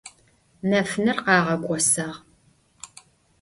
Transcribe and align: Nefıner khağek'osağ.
Nefıner 0.69 1.17
khağek'osağ. 1.23 2.07